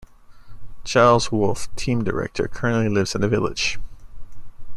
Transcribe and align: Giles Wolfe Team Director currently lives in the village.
Giles 0.83 1.31
Wolfe 1.31 1.69
Team 1.75 2.03
Director 2.03 2.47
currently 2.47 2.89
lives 2.89 3.13
in 3.13 3.21
the 3.21 3.29
village. 3.29 3.77